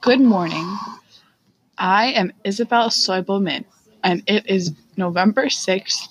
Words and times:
Good 0.00 0.20
morning. 0.20 0.76
I 1.78 2.06
am 2.06 2.32
Isabel 2.42 2.88
Soibelman, 2.88 3.64
and 4.02 4.24
it 4.26 4.50
is 4.50 4.72
November 4.96 5.46
6th, 5.46 6.08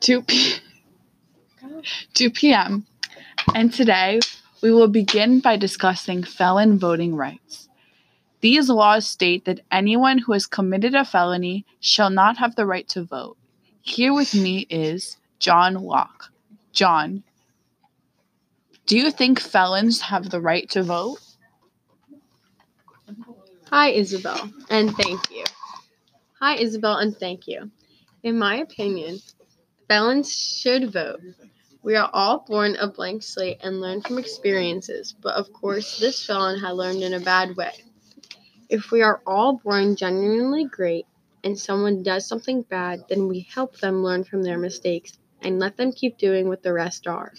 2, 0.00 0.22
p- 0.22 0.56
2 2.14 2.30
p.m. 2.30 2.84
And 3.54 3.72
today 3.72 4.18
we 4.60 4.72
will 4.72 4.88
begin 4.88 5.38
by 5.38 5.56
discussing 5.56 6.24
felon 6.24 6.80
voting 6.80 7.14
rights. 7.14 7.68
These 8.40 8.70
laws 8.70 9.06
state 9.06 9.44
that 9.44 9.60
anyone 9.70 10.18
who 10.18 10.32
has 10.32 10.46
committed 10.46 10.96
a 10.96 11.04
felony 11.04 11.64
shall 11.78 12.10
not 12.10 12.38
have 12.38 12.56
the 12.56 12.66
right 12.66 12.88
to 12.88 13.04
vote. 13.04 13.36
Here 13.82 14.12
with 14.12 14.34
me 14.34 14.66
is 14.68 15.16
John 15.38 15.74
Locke. 15.74 16.32
John, 16.72 17.22
do 18.90 18.98
you 18.98 19.12
think 19.12 19.38
felons 19.38 20.00
have 20.00 20.30
the 20.30 20.40
right 20.40 20.68
to 20.70 20.82
vote? 20.82 21.20
Hi, 23.70 23.90
Isabel, 23.90 24.50
and 24.68 24.92
thank 24.96 25.30
you. 25.30 25.44
Hi, 26.40 26.56
Isabel, 26.56 26.96
and 26.96 27.16
thank 27.16 27.46
you. 27.46 27.70
In 28.24 28.36
my 28.36 28.56
opinion, 28.56 29.20
felons 29.86 30.36
should 30.36 30.92
vote. 30.92 31.20
We 31.84 31.94
are 31.94 32.10
all 32.12 32.44
born 32.48 32.74
a 32.80 32.88
blank 32.88 33.22
slate 33.22 33.58
and 33.62 33.80
learn 33.80 34.02
from 34.02 34.18
experiences, 34.18 35.14
but 35.22 35.36
of 35.36 35.52
course, 35.52 36.00
this 36.00 36.26
felon 36.26 36.58
had 36.58 36.72
learned 36.72 37.04
in 37.04 37.14
a 37.14 37.20
bad 37.20 37.56
way. 37.56 37.84
If 38.68 38.90
we 38.90 39.02
are 39.02 39.22
all 39.24 39.60
born 39.62 39.94
genuinely 39.94 40.64
great 40.64 41.06
and 41.44 41.56
someone 41.56 42.02
does 42.02 42.26
something 42.26 42.62
bad, 42.62 43.04
then 43.08 43.28
we 43.28 43.46
help 43.54 43.78
them 43.78 44.02
learn 44.02 44.24
from 44.24 44.42
their 44.42 44.58
mistakes 44.58 45.12
and 45.42 45.60
let 45.60 45.76
them 45.76 45.92
keep 45.92 46.18
doing 46.18 46.48
what 46.48 46.64
the 46.64 46.72
rest 46.72 47.06
are. 47.06 47.32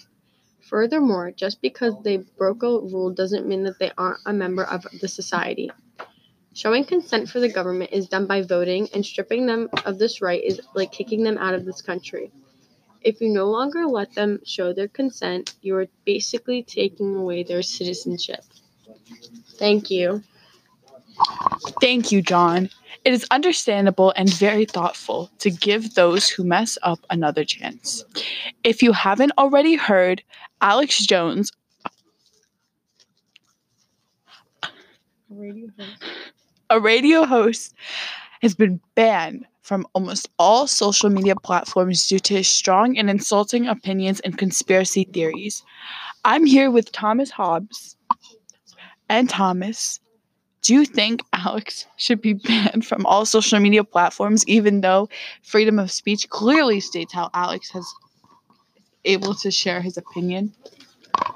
Furthermore, 0.68 1.32
just 1.32 1.60
because 1.60 1.94
they 2.02 2.18
broke 2.38 2.62
a 2.62 2.66
rule 2.66 3.10
doesn't 3.10 3.46
mean 3.46 3.64
that 3.64 3.78
they 3.78 3.90
aren't 3.98 4.20
a 4.26 4.32
member 4.32 4.64
of 4.64 4.86
the 5.00 5.08
society. 5.08 5.70
Showing 6.54 6.84
consent 6.84 7.28
for 7.28 7.40
the 7.40 7.48
government 7.48 7.90
is 7.92 8.08
done 8.08 8.26
by 8.26 8.42
voting, 8.42 8.88
and 8.94 9.04
stripping 9.04 9.46
them 9.46 9.68
of 9.84 9.98
this 9.98 10.20
right 10.20 10.42
is 10.42 10.60
like 10.74 10.92
kicking 10.92 11.22
them 11.22 11.38
out 11.38 11.54
of 11.54 11.64
this 11.64 11.82
country. 11.82 12.30
If 13.00 13.20
you 13.20 13.28
no 13.28 13.50
longer 13.50 13.86
let 13.86 14.14
them 14.14 14.40
show 14.44 14.72
their 14.72 14.88
consent, 14.88 15.54
you 15.62 15.76
are 15.76 15.88
basically 16.04 16.62
taking 16.62 17.16
away 17.16 17.42
their 17.42 17.62
citizenship. 17.62 18.44
Thank 19.54 19.90
you. 19.90 20.22
Thank 21.80 22.12
you, 22.12 22.22
John. 22.22 22.70
It 23.04 23.12
is 23.12 23.26
understandable 23.30 24.12
and 24.16 24.32
very 24.32 24.64
thoughtful 24.64 25.30
to 25.38 25.50
give 25.50 25.94
those 25.94 26.28
who 26.28 26.44
mess 26.44 26.78
up 26.82 27.00
another 27.10 27.44
chance. 27.44 28.04
If 28.62 28.82
you 28.82 28.92
haven't 28.92 29.32
already 29.38 29.74
heard, 29.74 30.22
Alex 30.60 31.04
Jones, 31.04 31.50
a 36.70 36.80
radio 36.80 37.24
host, 37.24 37.74
has 38.40 38.54
been 38.54 38.80
banned 38.94 39.46
from 39.62 39.86
almost 39.94 40.28
all 40.38 40.66
social 40.66 41.08
media 41.08 41.34
platforms 41.36 42.06
due 42.06 42.18
to 42.20 42.34
his 42.34 42.48
strong 42.48 42.98
and 42.98 43.08
insulting 43.08 43.66
opinions 43.66 44.20
and 44.20 44.36
conspiracy 44.36 45.04
theories. 45.04 45.64
I'm 46.24 46.46
here 46.46 46.70
with 46.70 46.92
Thomas 46.92 47.30
Hobbes. 47.30 47.96
And 49.08 49.28
Thomas, 49.28 50.00
do 50.62 50.74
you 50.74 50.84
think 50.84 51.22
Alex 51.32 51.86
should 51.96 52.20
be 52.20 52.32
banned 52.34 52.86
from 52.86 53.04
all 53.06 53.26
social 53.26 53.60
media 53.60 53.84
platforms, 53.84 54.46
even 54.46 54.80
though 54.80 55.08
freedom 55.42 55.78
of 55.78 55.90
speech 55.90 56.28
clearly 56.30 56.80
states 56.80 57.12
how 57.12 57.30
Alex 57.34 57.70
has 57.70 57.86
able 59.04 59.34
to 59.34 59.50
share 59.50 59.80
his 59.80 59.96
opinion? 59.96 60.52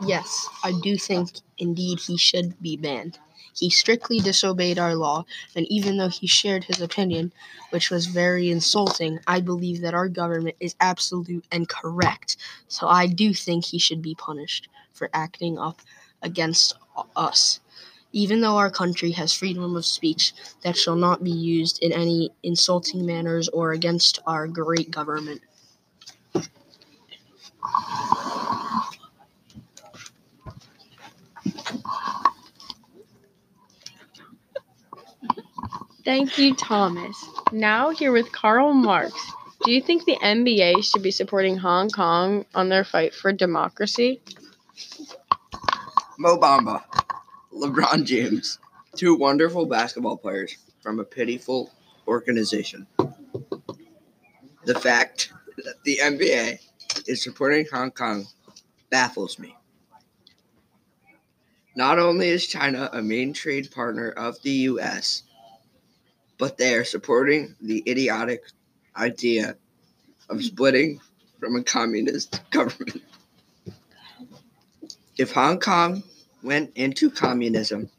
Yes, 0.06 0.48
I 0.62 0.72
do 0.82 0.96
think 0.96 1.30
indeed 1.58 2.00
he 2.00 2.16
should 2.16 2.60
be 2.62 2.76
banned. 2.76 3.18
He 3.54 3.70
strictly 3.70 4.18
disobeyed 4.18 4.78
our 4.78 4.94
law, 4.94 5.24
and 5.54 5.66
even 5.68 5.96
though 5.96 6.10
he 6.10 6.26
shared 6.26 6.64
his 6.64 6.82
opinion, 6.82 7.32
which 7.70 7.90
was 7.90 8.06
very 8.06 8.50
insulting, 8.50 9.18
I 9.26 9.40
believe 9.40 9.80
that 9.80 9.94
our 9.94 10.08
government 10.08 10.56
is 10.60 10.76
absolute 10.78 11.46
and 11.50 11.66
correct. 11.66 12.36
So 12.68 12.86
I 12.86 13.06
do 13.06 13.32
think 13.32 13.64
he 13.64 13.78
should 13.78 14.02
be 14.02 14.14
punished 14.14 14.68
for 14.92 15.08
acting 15.14 15.58
up 15.58 15.80
against 16.22 16.74
us. 17.16 17.60
Even 18.16 18.40
though 18.40 18.56
our 18.56 18.70
country 18.70 19.10
has 19.10 19.34
freedom 19.34 19.76
of 19.76 19.84
speech, 19.84 20.32
that 20.62 20.74
shall 20.74 20.96
not 20.96 21.22
be 21.22 21.30
used 21.30 21.82
in 21.82 21.92
any 21.92 22.30
insulting 22.42 23.04
manners 23.04 23.46
or 23.50 23.72
against 23.72 24.20
our 24.26 24.48
great 24.48 24.90
government. 24.90 25.42
Thank 36.02 36.38
you, 36.38 36.54
Thomas. 36.54 37.22
Now, 37.52 37.90
here 37.90 38.12
with 38.12 38.32
Karl 38.32 38.72
Marx. 38.72 39.12
Do 39.64 39.72
you 39.72 39.82
think 39.82 40.06
the 40.06 40.16
NBA 40.16 40.82
should 40.90 41.02
be 41.02 41.10
supporting 41.10 41.58
Hong 41.58 41.90
Kong 41.90 42.46
on 42.54 42.70
their 42.70 42.84
fight 42.84 43.12
for 43.12 43.30
democracy? 43.30 44.22
Mo 46.18 46.38
Bamba, 46.38 46.82
LeBron 47.56 48.04
James, 48.04 48.58
two 48.96 49.14
wonderful 49.14 49.64
basketball 49.64 50.18
players 50.18 50.58
from 50.82 51.00
a 51.00 51.04
pitiful 51.04 51.72
organization. 52.06 52.86
The 54.64 54.74
fact 54.74 55.32
that 55.64 55.82
the 55.82 55.98
NBA 56.02 56.58
is 57.06 57.22
supporting 57.22 57.66
Hong 57.72 57.92
Kong 57.92 58.26
baffles 58.90 59.38
me. 59.38 59.56
Not 61.74 61.98
only 61.98 62.28
is 62.28 62.46
China 62.46 62.90
a 62.92 63.00
main 63.02 63.32
trade 63.32 63.70
partner 63.70 64.10
of 64.10 64.40
the 64.42 64.50
US, 64.50 65.22
but 66.38 66.58
they 66.58 66.74
are 66.74 66.84
supporting 66.84 67.54
the 67.62 67.82
idiotic 67.88 68.44
idea 68.94 69.56
of 70.28 70.44
splitting 70.44 71.00
from 71.40 71.56
a 71.56 71.62
communist 71.62 72.38
government. 72.50 73.02
If 75.16 75.32
Hong 75.32 75.58
Kong 75.58 76.02
went 76.46 76.70
into 76.76 77.10
communism, 77.10 77.90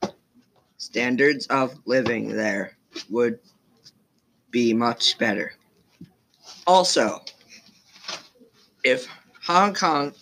standards 0.78 1.48
of 1.48 1.76
living 1.86 2.30
there 2.30 2.78
would 3.10 3.40
be 4.50 4.74
much 4.74 5.18
better. 5.18 5.52
Also, 6.66 7.20
if 8.86 9.06
Hong 9.46 9.74
Kong 9.74 10.14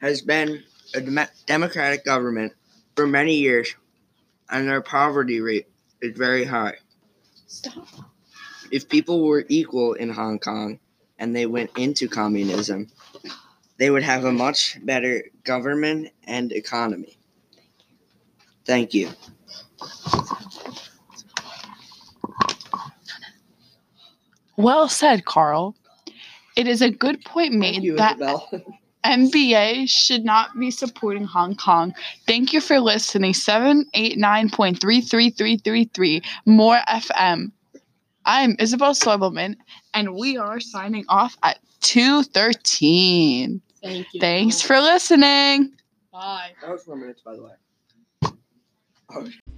has 0.00 0.20
been 0.20 0.64
a 0.94 1.00
dem- 1.00 1.28
democratic 1.46 2.04
government 2.04 2.52
for 2.96 3.06
many 3.06 3.36
years 3.36 3.76
and 4.50 4.66
their 4.66 4.80
poverty 4.80 5.40
rate 5.40 5.68
is 6.02 6.18
very 6.18 6.44
high, 6.44 6.74
Stop. 7.46 7.86
if 8.72 8.88
people 8.88 9.24
were 9.24 9.44
equal 9.48 9.94
in 9.94 10.10
Hong 10.10 10.40
Kong 10.40 10.80
and 11.20 11.36
they 11.36 11.46
went 11.46 11.70
into 11.78 12.08
communism, 12.08 12.88
they 13.78 13.90
would 13.90 14.02
have 14.02 14.24
a 14.24 14.32
much 14.32 14.84
better 14.84 15.22
government 15.44 16.08
and 16.24 16.50
economy. 16.50 17.16
Thank 18.64 18.94
you. 18.94 19.10
Well 24.56 24.88
said, 24.88 25.24
Karl. 25.24 25.74
It 26.56 26.66
is 26.66 26.82
a 26.82 26.90
good 26.90 27.24
point 27.24 27.54
made 27.54 27.82
you, 27.82 27.96
that 27.96 28.16
Isabel. 28.16 28.48
NBA 29.04 29.88
should 29.88 30.24
not 30.24 30.58
be 30.58 30.70
supporting 30.70 31.24
Hong 31.24 31.56
Kong. 31.56 31.94
Thank 32.26 32.52
you 32.52 32.60
for 32.60 32.78
listening. 32.80 33.32
789.33333 33.32 36.22
More 36.44 36.78
FM. 36.86 37.50
I'm 38.26 38.56
Isabel 38.58 38.92
Soibelman, 38.92 39.56
and 39.94 40.14
we 40.14 40.36
are 40.36 40.60
signing 40.60 41.06
off 41.08 41.38
at 41.42 41.58
2.13. 41.80 43.62
Thank 43.82 44.06
you. 44.12 44.20
Thanks 44.20 44.60
for 44.60 44.78
listening. 44.78 45.72
Bye. 46.12 46.50
That 46.60 46.70
was 46.70 46.82
four 46.82 46.96
minutes, 46.96 47.22
by 47.22 47.34
the 47.34 47.44
way. 47.44 47.52
Oh, 49.12 49.49